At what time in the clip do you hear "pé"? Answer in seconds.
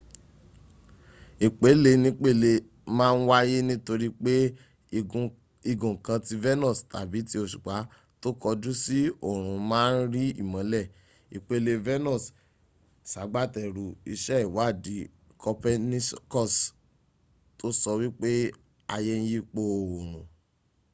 4.23-4.33